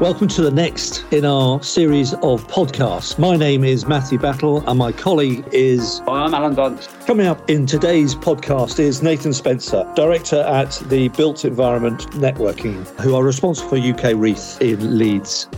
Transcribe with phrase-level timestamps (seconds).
[0.00, 3.18] Welcome to the next in our series of podcasts.
[3.18, 6.00] My name is Matthew Battle and my colleague is.
[6.08, 7.06] I'm Alan Dunst.
[7.06, 13.14] Coming up in today's podcast is Nathan Spencer, Director at the Built Environment Networking, who
[13.14, 15.50] are responsible for UKREiiF in Leeds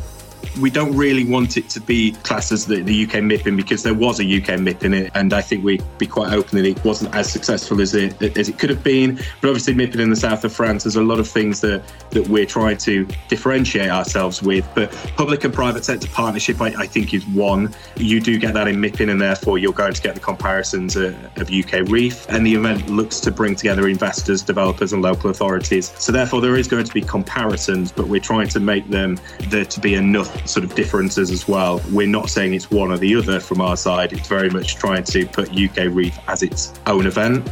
[0.60, 3.94] we don't really want it to be classed as the, the UK MIPIM because there
[3.94, 7.14] was a UK MIPIM it, and I think we'd be quite open that it wasn't
[7.14, 9.16] as successful as it as it could have been.
[9.40, 12.28] But obviously, MIPIM in the south of France, there's a lot of things that that
[12.28, 14.68] we're trying to differentiate ourselves with.
[14.74, 17.74] But public and private sector partnership, I, I think, is one.
[17.96, 21.14] You do get that in MIPIM, and therefore you're going to get the comparisons uh,
[21.36, 22.26] of UKREiiF.
[22.28, 25.92] And the event looks to bring together investors, developers, and local authorities.
[25.98, 29.64] So therefore, there is going to be comparisons, but we're trying to make them there
[29.64, 31.80] to be enough sort of differences as well.
[31.90, 34.12] We're not saying it's one or the other from our side.
[34.12, 37.48] It's very much trying to put UKREiiF as its own event.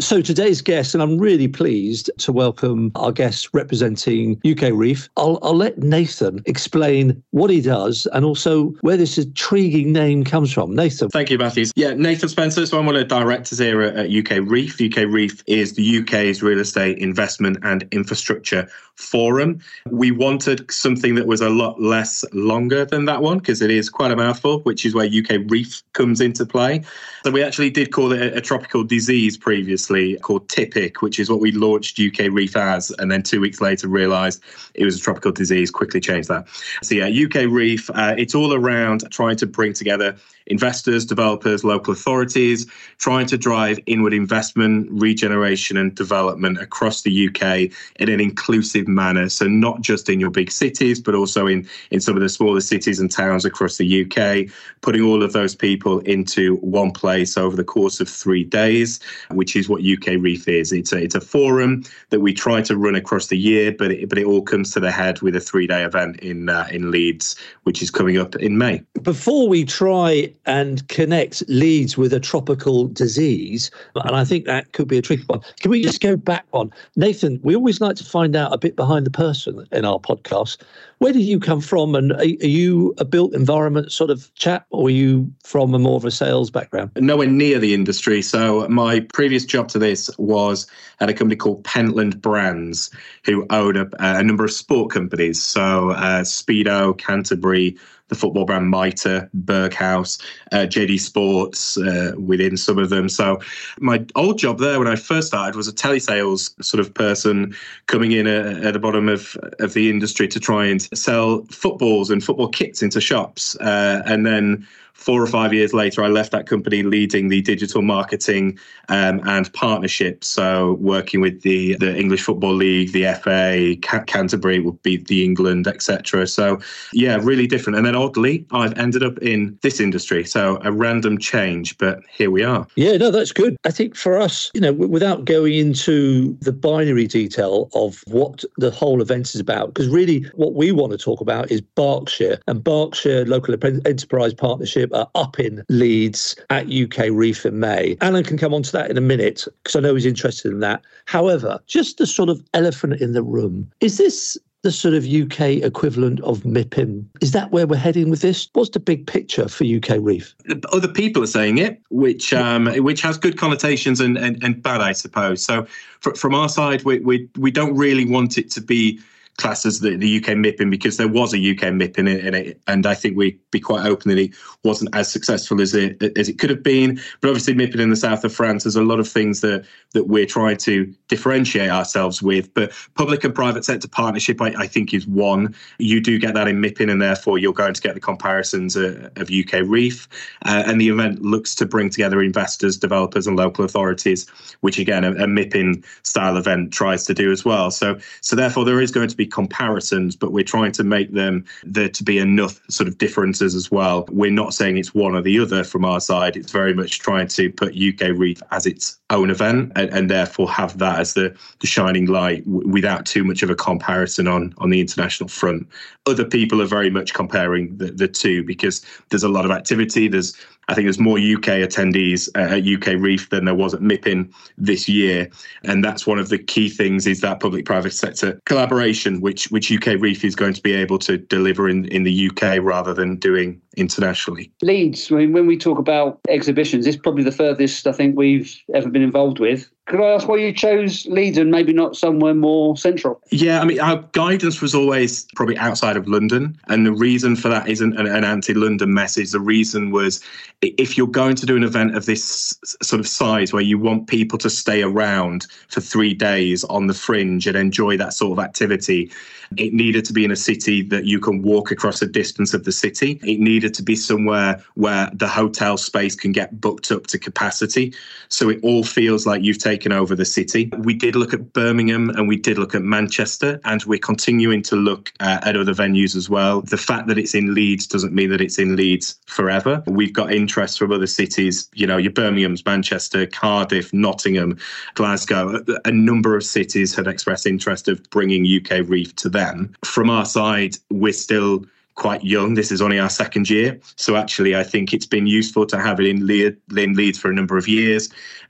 [0.00, 5.08] So today's guest, and I'm really pleased to welcome our guest representing UKREiiF.
[5.16, 10.52] I'll, I'll let Nathan explain what he does and also where this intriguing name comes
[10.52, 10.72] from.
[10.76, 11.08] Nathan.
[11.08, 11.72] Thank you, Matthews.
[11.74, 12.64] Yeah, Nathan Spencer.
[12.64, 14.88] So I'm one of the directors here at UKREiiF.
[14.88, 19.60] UK Reef is the UK's real estate investment and infrastructure forum.
[19.90, 23.90] We wanted something that was a lot less longer than that one because it is
[23.90, 26.84] quite a mouthful, which is where UKREiiF comes into play.
[27.24, 31.18] So we actually did call it a, a tropical disease previously previously called Typic, which
[31.18, 34.42] is what we launched UKREiiF as, and then two weeks later realised
[34.74, 35.70] it was a tropical disease.
[35.70, 36.46] Quickly changed that.
[36.82, 37.90] So yeah, UKREiiF.
[37.94, 40.16] Uh, it's all around trying to bring together
[40.48, 42.66] investors, developers, local authorities,
[42.98, 49.28] trying to drive inward investment, regeneration, and development across the UK in an inclusive manner.
[49.28, 52.60] So, not just in your big cities, but also in, in some of the smaller
[52.60, 57.56] cities and towns across the UK, putting all of those people into one place over
[57.56, 60.72] the course of three days, which is what UKREiiF is.
[60.72, 64.08] It's a, it's a forum that we try to run across the year, but it,
[64.08, 66.90] but it all comes to the head with a three day event in, uh, in
[66.90, 68.82] Leeds, which is coming up in May.
[69.02, 73.70] Before we try and connect Leeds with a tropical disease.
[73.94, 75.40] And I think that could be a tricky one.
[75.60, 76.72] Can we just go back on?
[76.96, 80.58] Nathan, we always like to find out a bit behind the person in our podcast.
[80.98, 81.94] Where did you come from?
[81.94, 85.96] And are, you a built environment sort of chap, or are you from a more
[85.96, 86.90] of a sales background?
[86.96, 88.20] Nowhere near the industry.
[88.22, 90.66] So my previous job to this was
[91.00, 92.90] at a company called Pentland Brands,
[93.24, 95.40] who own a, a number of sport companies.
[95.42, 97.76] So uh, Speedo, Canterbury,
[98.08, 100.20] the football brand Mitre, Berghaus,
[100.52, 103.08] uh, JD Sports uh, within some of them.
[103.08, 103.40] So
[103.78, 107.54] my old job there when I first started was a telesales sort of person
[107.86, 112.10] coming in at, at the bottom of, of the industry to try and sell footballs
[112.10, 113.56] and football kits into shops.
[113.56, 114.66] Uh, and then
[114.98, 119.50] four or five years later, I left that company leading the digital marketing um, and
[119.52, 120.26] partnerships.
[120.26, 123.76] So working with the the English Football League, the FA,
[124.06, 126.26] Canterbury would be the England, etc.
[126.26, 126.60] So
[126.92, 127.76] yeah, really different.
[127.76, 130.24] And then oddly, I've ended up in this industry.
[130.24, 132.66] So a random change, but here we are.
[132.74, 133.56] Yeah, no, that's good.
[133.64, 138.72] I think for us, you know, without going into the binary detail of what the
[138.72, 142.64] whole event is about, because really what we want to talk about is Berkshire and
[142.64, 143.54] Berkshire Local
[143.86, 147.96] Enterprise Partnership are up in Leeds at UKREiiF in May.
[148.00, 150.60] Alan can come on to that in a minute because I know he's interested in
[150.60, 150.82] that.
[151.06, 155.62] However, just the sort of elephant in the room is this the sort of UK
[155.62, 157.04] equivalent of MIPIM.
[157.20, 158.48] Is that where we're heading with this?
[158.54, 160.34] What's the big picture for UKREiiF?
[160.72, 164.80] Other people are saying it, which um, which has good connotations and, and, and bad,
[164.80, 165.44] I suppose.
[165.44, 165.66] So
[166.00, 169.00] for, from our side, we, we we don't really want it to be
[169.38, 172.60] classed as the, the UK MIPIM because there was a UK MIPIM it, in it,
[172.66, 174.32] and I think we'd be quite open that it
[174.64, 177.00] wasn't as successful as it as it could have been.
[177.20, 179.64] But obviously, MIPIM in the south of France, there's a lot of things that
[179.94, 182.52] that we're trying to differentiate ourselves with.
[182.52, 185.54] But public and private sector partnership, I, I think, is one.
[185.78, 189.08] You do get that in MIPIM, and therefore you're going to get the comparisons uh,
[189.16, 190.08] of UKREiiF.
[190.44, 194.28] Uh, and the event looks to bring together investors, developers, and local authorities,
[194.60, 197.70] which again a, a MIPIM style event tries to do as well.
[197.70, 201.44] So so therefore there is going to be comparisons, but we're trying to make them
[201.64, 204.06] there to be enough sort of differences as well.
[204.10, 206.36] We're not saying it's one or the other from our side.
[206.36, 210.78] It's very much trying to put UKREiiF as its own event and, and therefore have
[210.78, 214.70] that as the, the shining light w- without too much of a comparison on, on
[214.70, 215.68] the international front.
[216.06, 220.08] Other people are very much comparing the, the two because there's a lot of activity.
[220.08, 220.34] There's
[220.68, 224.86] I think there's more UK attendees uh, at UKREiiF than there was at MIPIM this
[224.86, 225.30] year,
[225.64, 230.24] and that's one of the key things is that public-private sector collaboration, which which UKREiiF
[230.24, 234.50] is going to be able to deliver in in the UK rather than doing internationally.
[234.62, 238.54] Leeds, I mean, when we talk about exhibitions, it's probably the furthest I think we've
[238.74, 239.68] ever been involved with.
[239.88, 243.22] Could I ask why you chose Leeds and maybe not somewhere more central?
[243.30, 246.60] Yeah, I mean, our guidance was always probably outside of London.
[246.68, 249.30] And the reason for that isn't an, an anti London message.
[249.30, 250.22] The reason was
[250.60, 254.08] if you're going to do an event of this sort of size where you want
[254.08, 258.44] people to stay around for three days on the fringe and enjoy that sort of
[258.44, 259.10] activity,
[259.56, 262.64] it needed to be in a city that you can walk across a distance of
[262.64, 263.18] the city.
[263.22, 267.94] It needed to be somewhere where the hotel space can get booked up to capacity.
[268.28, 270.70] So it all feels like you've taken over the city.
[270.78, 274.76] We did look at Birmingham and we did look at Manchester, and we're continuing to
[274.76, 276.62] look uh, at other venues as well.
[276.62, 279.82] The fact that it's in Leeds doesn't mean that it's in Leeds forever.
[279.86, 284.58] We've got interest from other cities, you know, your Birmingham's, Manchester, Cardiff, Nottingham,
[284.94, 285.64] Glasgow.
[285.84, 289.74] A number of cities have expressed interest of bringing UKREiiF to them.
[289.84, 291.64] From our side, we're still
[291.98, 292.54] quite young.
[292.54, 293.78] This is only our second year.
[293.96, 297.34] So actually, I think it's been useful to have it in, in Leeds for a
[297.34, 298.08] number of years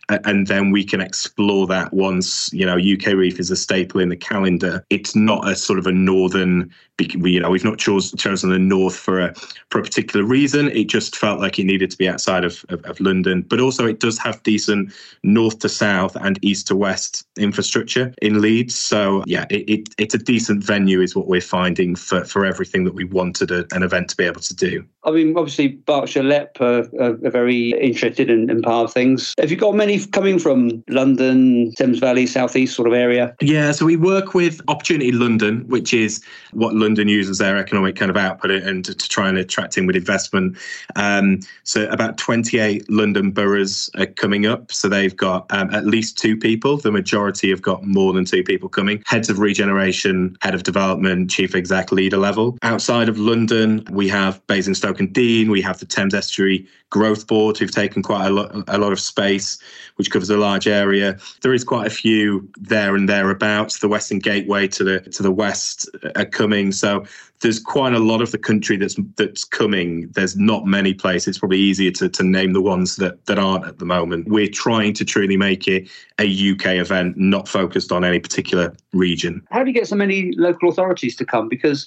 [0.08, 4.16] and then we can explore that once you know UKREiiF is a staple in the
[4.16, 4.84] calendar.
[4.90, 8.96] It's not a sort of a northern, you know, we've not chose, chosen the north
[8.96, 9.34] for a
[9.70, 10.70] for a particular reason.
[10.70, 13.86] It just felt like it needed to be outside of, of, of London, but also
[13.86, 18.74] it does have decent north to south and east to west infrastructure in Leeds.
[18.74, 22.84] So yeah, it, it it's a decent venue, is what we're finding for for everything
[22.84, 24.84] that we wanted a, an event to be able to do.
[25.04, 29.34] I mean, obviously Berkshire LEP are, are, very interested in, in part of things.
[29.38, 33.34] Have you got many coming from London, Thames Valley, Southeast sort of area?
[33.40, 36.22] Yeah, so we work with Opportunity London, which is
[36.52, 39.86] what London uses their economic kind of output and to, to try and attract in
[39.86, 40.56] with investment.
[40.96, 44.72] Um, so about 28 London boroughs are coming up.
[44.72, 46.76] So they've got um, at least two people.
[46.76, 49.02] The majority have got more than two people coming.
[49.06, 52.58] Heads of regeneration, head of development, chief exec leader level.
[52.62, 55.50] Outside of London, we have Basingstoke and Deane.
[55.50, 59.00] We have the Thames Estuary Growth Board, who've taken quite a lot, a lot of
[59.00, 59.58] space,
[59.96, 61.18] which covers a large area.
[61.42, 63.80] There is quite a few there and thereabouts.
[63.80, 67.04] The Western Gateway to the to the west are coming, so
[67.40, 70.08] there's quite a lot of the country that's that's coming.
[70.12, 71.28] There's not many places.
[71.28, 74.28] It's probably easier to, to name the ones that that aren't at the moment.
[74.28, 75.88] We're trying to truly make it
[76.18, 79.46] a UK event, not focused on any particular region.
[79.50, 81.48] How do you get so many local authorities to come?
[81.48, 81.86] Because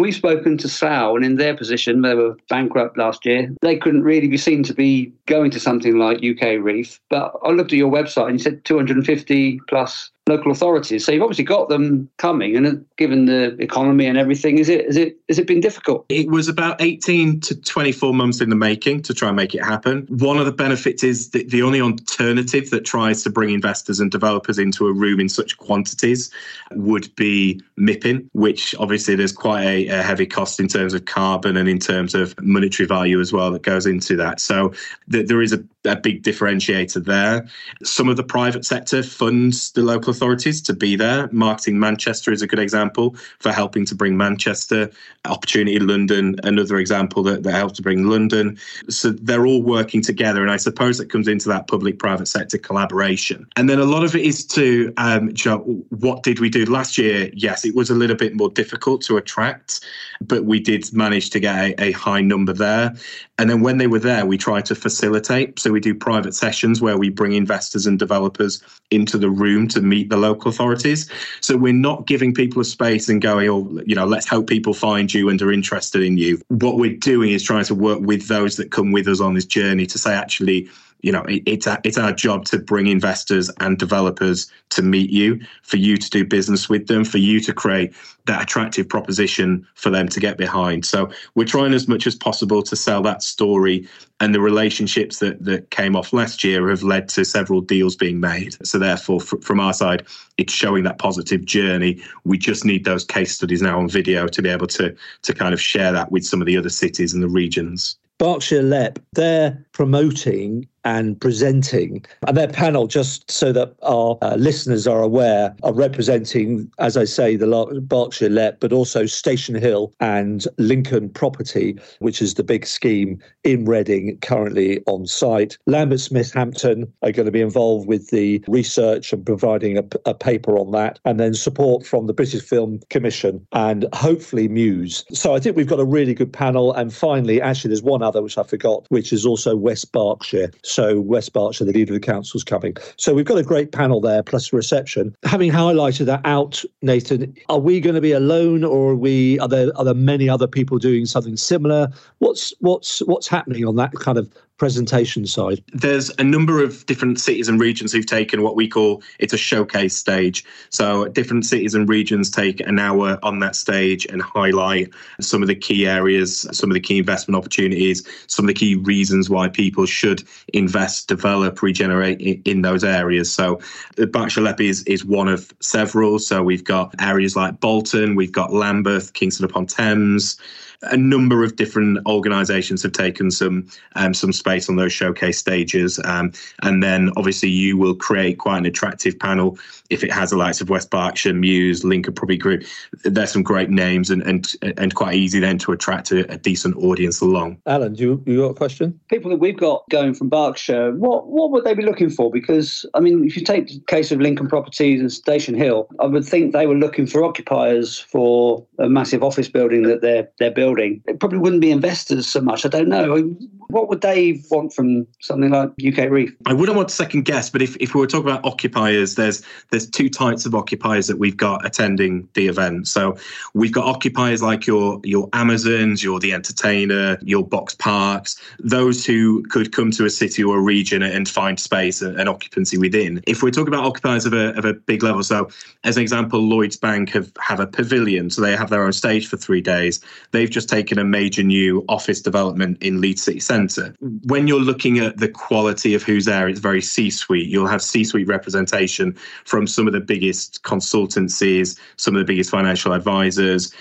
[0.00, 4.02] we've spoken to Slough and in their position, they were bankrupt last year, they couldn't
[4.02, 6.98] really be seen to be going to something like UKREiiF.
[7.10, 11.04] But I looked at your website and you said 250 plus local authorities.
[11.04, 14.96] So you've obviously got them coming, and given the economy and everything, is it is
[14.96, 16.06] it has it been difficult?
[16.08, 19.54] It was about eighteen to twenty four months in the making to try and make
[19.54, 20.06] it happen.
[20.08, 24.10] One of the benefits is that the only alternative that tries to bring investors and
[24.10, 26.30] developers into a room in such quantities
[26.72, 31.56] would be MIPIM, which obviously there's quite a, a heavy cost in terms of carbon
[31.56, 34.40] and in terms of monetary value as well that goes into that.
[34.40, 34.72] So
[35.10, 37.46] th- there is a, a big differentiator there.
[37.82, 41.28] Some of the private sector funds the local authorities to be there.
[41.32, 44.90] Marketing Manchester is a good example for helping to bring Manchester.
[45.24, 48.58] Opportunity London, another example that, that helps to bring London.
[48.88, 50.42] So they're all working together.
[50.42, 53.46] And I suppose that comes into that public private sector collaboration.
[53.56, 56.64] And then a lot of it is to, um, you know, what did we do
[56.66, 57.30] last year?
[57.34, 59.80] Yes, it was a little bit more difficult to attract,
[60.20, 62.94] but we did manage to get a, a high number there.
[63.38, 65.58] And then when they were there, we try to facilitate.
[65.58, 69.80] So we do private sessions where we bring investors and developers into the room to
[69.80, 71.10] meet the local authorities.
[71.40, 74.74] So we're not giving people a space and going, oh, you know, let's hope people
[74.74, 76.40] find you and are interested in you.
[76.48, 79.46] What we're doing is trying to work with those that come with us on this
[79.46, 80.68] journey to say, actually,
[81.02, 85.40] you know, it, it's it's our job to bring investors and developers to meet you,
[85.62, 87.92] for you to do business with them, for you to create
[88.26, 90.86] that attractive proposition for them to get behind.
[90.86, 93.86] So we're trying as much as possible to sell that story,
[94.20, 98.20] and the relationships that that came off last year have led to several deals being
[98.20, 98.56] made.
[98.64, 100.06] So therefore, fr- from our side,
[100.38, 102.00] it's showing that positive journey.
[102.24, 105.52] We just need those case studies now on video to be able to to kind
[105.52, 107.96] of share that with some of the other cities and the regions.
[108.18, 112.04] Berkshire LEP, they're promoting and presenting.
[112.26, 117.04] And their panel, just so that our uh, listeners are aware, are representing, as I
[117.04, 122.66] say, the Berkshire LEP, but also Station Hill and Lincoln Property, which is the big
[122.66, 125.56] scheme in Reading currently on site.
[125.66, 130.14] Lambert Smith Hampton are going to be involved with the research and providing a, a
[130.14, 135.04] paper on that, and then support from the British Film Commission and hopefully Muse.
[135.12, 136.72] So I think we've got a really good panel.
[136.72, 140.50] And finally, actually, there's one other which I forgot, which is also West Berkshire.
[140.72, 142.74] So West Berkshire, the leader of the council, is coming.
[142.96, 145.14] So we've got a great panel there, plus a reception.
[145.24, 149.38] Having highlighted that out, Nathan, are we going to be alone, or are we?
[149.40, 151.88] Are there are there many other people doing something similar?
[152.18, 155.60] What's what's what's happening on that kind of presentation side?
[155.72, 159.36] There's a number of different cities and regions who've taken what we call it's a
[159.36, 160.44] showcase stage.
[160.70, 164.90] So different cities and regions take an hour on that stage and highlight
[165.20, 168.76] some of the key areas, some of the key investment opportunities, some of the key
[168.76, 170.22] reasons why people should
[170.54, 173.34] invest, develop, regenerate in, in those areas.
[173.34, 173.58] So
[173.96, 176.20] the LEP is, is one of several.
[176.20, 180.38] So we've got areas like Bolton, we've got Lambeth, Kingston upon Thames
[180.84, 186.00] a number of different organisations have taken some um, some space on those showcase stages,
[186.04, 189.58] um, and then obviously you will create quite an attractive panel
[189.90, 192.64] if it has the likes of West Berkshire, Muse, Lincoln Property Group.
[193.04, 196.76] There's some great names and and and quite easy then to attract a, a decent
[196.76, 197.60] audience along.
[197.66, 198.98] Alan, do you, you got a question?
[199.08, 202.30] People that we've got going from Berkshire, what what would they be looking for?
[202.30, 206.06] Because I mean, if you take the case of Lincoln Properties and Station Hill, I
[206.06, 210.50] would think they were looking for occupiers for a massive office building that they're they're
[210.50, 211.02] building building.
[211.06, 212.64] It probably wouldn't be investors so much.
[212.64, 213.22] I don't know.
[213.68, 216.34] What would they want from something like UKREiiF?
[216.46, 219.42] I wouldn't want to second guess, but if, if we were talking about occupiers, there's
[219.70, 222.88] there's two types of occupiers that we've got attending the event.
[222.88, 223.16] So
[223.54, 229.42] we've got occupiers like your your Amazons, your the entertainer, your box parks, those who
[229.44, 233.20] could come to a city or a region and find space and, occupancy within.
[233.26, 235.50] If we're talking about occupiers of a, of a big level, so
[235.84, 239.26] as an example, Lloyds Bank have, have a pavilion, so they have their own stage
[239.26, 240.00] for three days.
[240.30, 243.94] They've just taken a major new office development in Leeds City Centre.
[244.00, 247.48] When you're looking at the quality of who's there, it's very C suite.
[247.48, 252.50] You'll have C suite representation from some of the biggest consultancies, some of the biggest
[252.50, 253.72] financial advisors,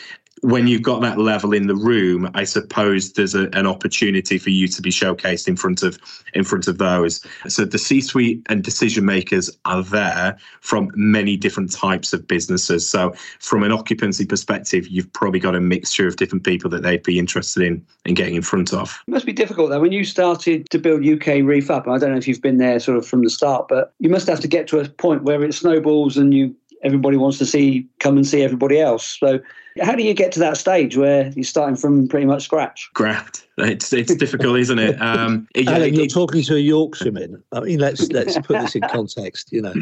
[0.41, 4.49] when you've got that level in the room, I suppose there's a, an opportunity for
[4.49, 5.99] you to be showcased in front of
[6.33, 7.25] in front of those.
[7.47, 12.87] So the C-suite and decision makers are there from many different types of businesses.
[12.87, 17.03] So from an occupancy perspective, you've probably got a mixture of different people that they'd
[17.03, 18.99] be interested in in getting in front of.
[19.07, 21.87] It must be difficult though when you started to build UKREiiF up.
[21.87, 24.27] I don't know if you've been there sort of from the start, but you must
[24.27, 27.87] have to get to a point where it snowballs and you everybody wants to see
[27.99, 29.17] come and see everybody else.
[29.19, 29.39] So
[29.79, 32.89] how do you get to that stage where you're starting from pretty much scratch?
[32.93, 33.47] Graft.
[33.61, 35.01] It's it's difficult, isn't it?
[35.01, 37.43] Um, it, Alan, it, you're talking to a Yorkshireman.
[37.51, 39.51] I mean, let's let's put this in context.
[39.51, 39.73] You know,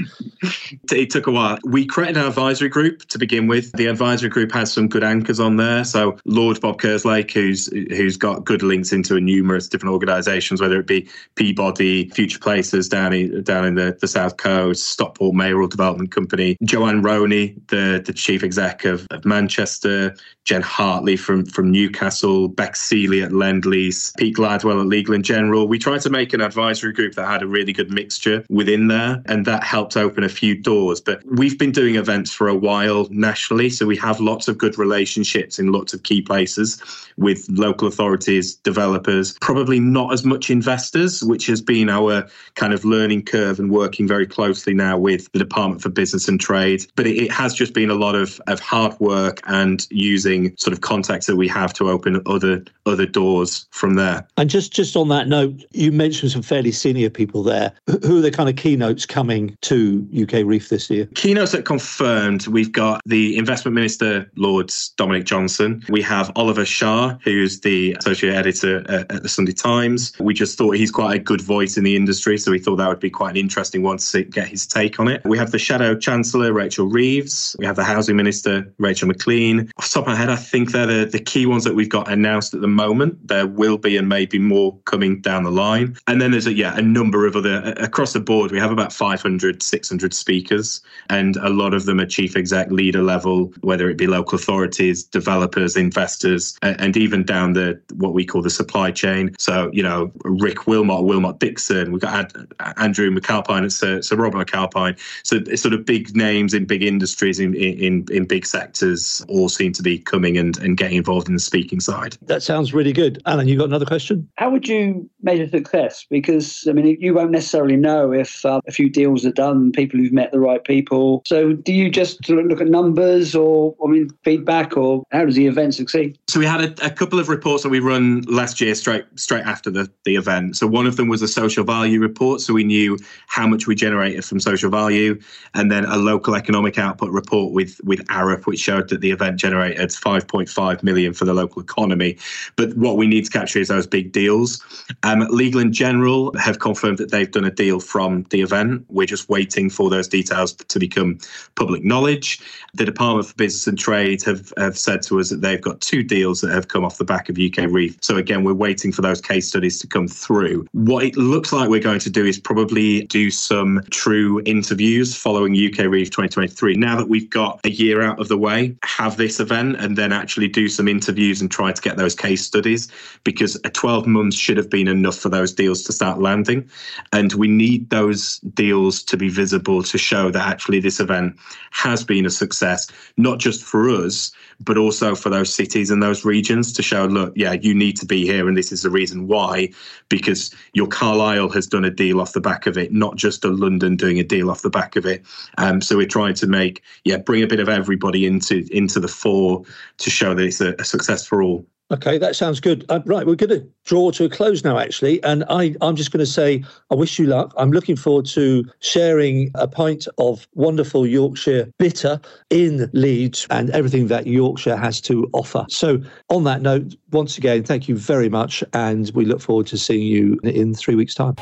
[0.92, 1.58] it took a while.
[1.64, 3.72] We created an advisory group to begin with.
[3.74, 5.84] The advisory group has some good anchors on there.
[5.84, 10.80] So Lord Bob Kerslake, who's who's got good links into a numerous different organisations, whether
[10.80, 15.68] it be Peabody, Future Places down in down in the, the south coast, Stockport Mayoral
[15.68, 21.72] Development Company, Joanne Roney, the the chief exec of, of Manchester, Jen Hartley from from
[21.72, 25.68] Newcastle, Beck Seeley at Lend Lease, Pete Gladwell at Legal and General.
[25.68, 29.22] We tried to make an advisory group that had a really good mixture within there,
[29.26, 31.02] and that helped open a few doors.
[31.02, 34.78] But we've been doing events for a while nationally, so we have lots of good
[34.78, 36.82] relationships in lots of key places
[37.18, 42.86] with local authorities, developers, probably not as much investors, which has been our kind of
[42.86, 46.86] learning curve and working very closely now with the Department for Business and Trade.
[46.96, 50.74] But it, it has just been a lot of, of hard work and using sort
[50.74, 54.28] of contacts that we have to open other other doors from there.
[54.38, 57.72] And just just on that note, you mentioned some fairly senior people there.
[58.04, 61.08] Who are the kind of keynotes coming to UKREiiF this year?
[61.16, 65.84] Keynotes that confirmed, we've got the Investment Minister, Lord Dominic Johnson.
[65.90, 70.14] We have Oliver Shah, who's the associate editor at the Sunday Times.
[70.20, 72.88] We just thought he's quite a good voice in the industry, so we thought that
[72.88, 75.22] would be quite an interesting one to get his take on it.
[75.26, 77.56] We have the Shadow Chancellor, Rachel Reeves.
[77.60, 79.72] We have the Housing Minister, Rachel Maclean.
[79.78, 81.90] Off the top of my head, I think they're the, the key ones that we've
[81.90, 83.28] got announced at the moment.
[83.40, 85.96] There will be and maybe more coming down the line.
[86.08, 88.52] And then there's a, yeah, a number of other across the board.
[88.52, 93.02] We have about 500, 600 speakers, and a lot of them are chief exec leader
[93.02, 98.42] level, whether it be local authorities, developers, investors, and even down the what we call
[98.42, 99.34] the supply chain.
[99.40, 101.94] So you know, Rick Willmott, Willmott Dixon.
[101.94, 102.34] We've got
[102.76, 105.00] Andrew McAlpine at Sir, uh, Sir Robert McAlpine.
[105.24, 109.48] So it's sort of big names in big industries in, in in big sectors all
[109.48, 112.18] seem to be coming and and getting involved in the speaking side.
[112.24, 113.48] That sounds really good, Alan.
[113.48, 114.28] You got another question?
[114.38, 116.04] How would you measure success?
[116.10, 120.00] Because I mean, you won't necessarily know if uh, a few deals are done, people
[120.00, 121.22] who've met the right people.
[121.28, 125.26] So, do you just sort of look at numbers, or I mean, feedback, or how
[125.26, 126.18] does the event succeed?
[126.28, 129.44] So we had a, a couple of reports that we run last year, straight straight
[129.44, 130.58] after the the event.
[130.58, 133.76] So one of them was a social value report, so we knew how much we
[133.76, 135.20] generated from social value,
[135.54, 139.38] and then a local economic output report with with Arup, which showed that the event
[139.40, 142.18] generated 5.5 million for the local economy.
[142.56, 144.64] But what we need to capture is those big deals.
[145.04, 148.86] Um, Legal and General have confirmed that they've done a deal from the event.
[148.90, 151.20] We're just waiting for those details to become
[151.56, 152.40] public knowledge.
[152.74, 156.04] The Department for Business and Trade have, have said to us that they've got two
[156.04, 158.04] deals that have come off the back of UKREiiF.
[158.04, 160.68] So again, we're waiting for those case studies to come through.
[160.74, 165.54] What it looks like we're going to do is probably do some true interviews following
[165.56, 166.76] UKREiiF 2023.
[166.76, 170.12] Now that we've got a year out of the way, have this event and then
[170.12, 172.90] actually do some interviews and try to get those case studies
[173.24, 176.70] because a 12 months should have been enough for those deals to start landing.
[177.14, 181.38] And we need those deals to be visible to show that actually this event
[181.72, 182.88] has been a success,
[183.18, 187.34] not just for us, but also for those cities and those regions to show, look,
[187.36, 189.70] yeah, you need to be here, and this is the reason why,
[190.10, 193.50] because your Carlisle has done a deal off the back of it, not just a
[193.50, 195.24] London doing a deal off the back of it.
[195.58, 199.08] Um, so we're trying to make, yeah, bring a bit of everybody into into the
[199.08, 199.64] fore
[199.98, 201.66] to show that it's a, a success for all.
[201.92, 202.86] Okay, that sounds good.
[202.90, 205.24] Uh, right, we're going to draw to a close now, actually.
[205.24, 207.52] And I, I'm just going to say, I wish you luck.
[207.58, 214.06] I'm looking forward to sharing a pint of wonderful Yorkshire bitter in Leeds and everything
[214.08, 215.66] that Yorkshire has to offer.
[215.70, 218.64] So, on that note, once again, thank you very much.
[218.74, 221.36] And we look forward to seeing you in three weeks' time.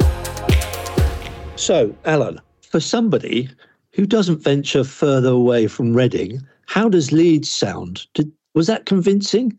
[1.57, 3.49] So, Alan, for somebody
[3.91, 8.07] who doesn't venture further away from Reading, how does Leeds sound?
[8.13, 9.57] Did, was that convincing?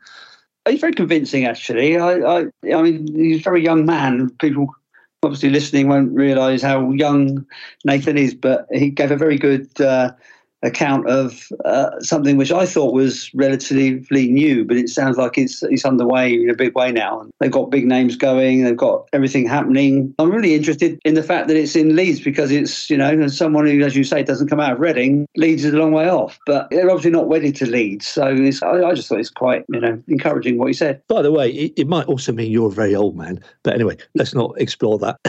[0.68, 1.96] He's very convincing, actually.
[1.96, 4.30] I, I, I mean, he's a very young man.
[4.40, 4.74] People
[5.22, 7.44] obviously listening won't realise how young
[7.84, 10.12] Nathan is, but he gave a very good uh,
[10.62, 15.62] account of uh, something which I thought was relatively new, but it sounds like it's
[15.62, 17.20] it's underway in a big way now.
[17.20, 20.14] And they've got big names going, they've got everything happening.
[20.18, 23.66] I'm really interested in the fact that it's in Leeds because it's you know someone
[23.66, 25.26] who, as you say, doesn't come out of Reading.
[25.36, 28.84] Leeds is a long way off, but they're obviously not wedded to Leeds, so I,
[28.84, 31.02] I, just thought it's quite you know encouraging what he said.
[31.08, 33.96] By the way, it, it might also mean you're a very old man, but anyway,
[34.14, 35.18] let's not explore that.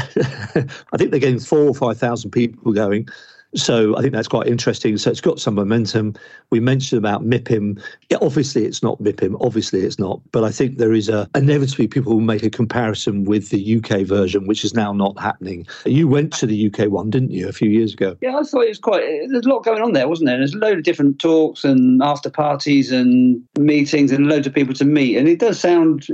[0.93, 3.07] I think they're getting four or five thousand people going.
[3.55, 4.97] So I think that's quite interesting.
[4.97, 6.13] So it's got some momentum.
[6.51, 7.81] We mentioned about MIPIM.
[8.09, 9.37] Yeah, obviously, it's not MIPIM.
[9.41, 10.21] Obviously, it's not.
[10.31, 14.01] But I think there is a inevitably people will make a comparison with the UK
[14.01, 15.65] version, which is now not happening.
[15.85, 18.15] You went to the UK one, didn't you, a few years ago?
[18.21, 19.01] Yeah, I thought it was quite.
[19.29, 20.37] There's a lot going on there, wasn't there?
[20.37, 24.75] There's a load of different talks and after parties and meetings and loads of people
[24.75, 25.17] to meet.
[25.17, 26.07] And it does sound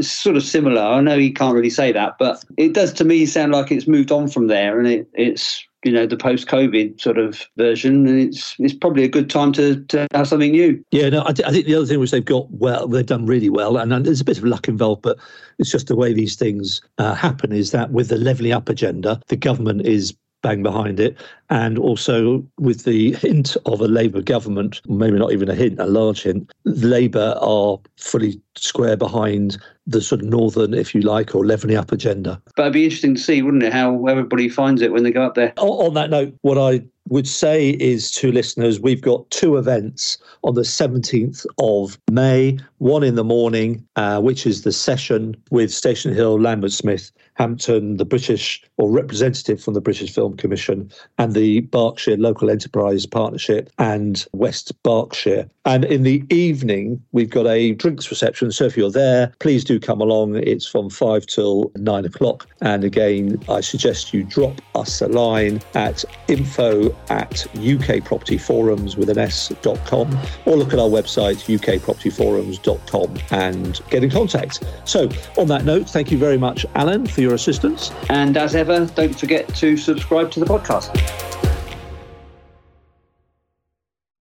[0.00, 0.82] sort of similar.
[0.82, 3.86] I know he can't really say that, but it does to me sound like it's
[3.86, 8.20] moved on from there and it, it's you know the post-COVID sort of version, and
[8.20, 10.82] it's it's probably a good time to, to have something new.
[10.90, 13.26] Yeah, no, I, th- I think the other thing which they've got well, they've done
[13.26, 15.18] really well, and, and there's a bit of luck involved, but
[15.58, 17.52] it's just the way these things uh, happen.
[17.52, 21.16] Is that with the levelling up agenda, the government is bang behind it.
[21.48, 25.86] And also with the hint of a Labour government, maybe not even a hint, a
[25.86, 31.44] large hint, Labour are fully square behind the sort of northern, if you like, or
[31.44, 32.40] levelling up agenda.
[32.56, 35.22] But it'd be interesting to see, wouldn't it, how everybody finds it when they go
[35.22, 35.52] up there.
[35.58, 40.54] On that note, what I would say is to listeners, we've got two events on
[40.54, 46.14] the 17th of May, one in the morning, uh, which is the session with Station
[46.14, 51.60] Hill, Lambert Smith, Hampton, the British or representative from the British Film Commission, and the
[51.60, 55.48] Berkshire Local Enterprise Partnership and West Berkshire.
[55.64, 58.50] And in the evening, we've got a drinks reception.
[58.52, 60.36] So if you're there, please do come along.
[60.36, 62.46] It's from five till nine o'clock.
[62.60, 69.18] And again, I suggest you drop us a line at info at ukpropertyforums with an
[69.18, 74.64] s.com or look at our website, ukpropertyforums.com and get in contact.
[74.84, 77.90] So on that note, thank you very much, Alan, for your assistance.
[78.08, 81.43] And as ever, don't forget to subscribe to the podcast.